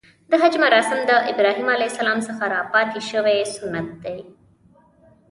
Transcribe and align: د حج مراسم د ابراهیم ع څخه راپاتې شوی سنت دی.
د 0.29 0.31
حج 0.41 0.53
مراسم 0.63 0.99
د 1.09 1.11
ابراهیم 1.31 1.67
ع 1.79 2.15
څخه 2.27 2.43
راپاتې 2.55 2.99
شوی 3.09 3.37
سنت 3.57 3.87
دی. 4.03 4.19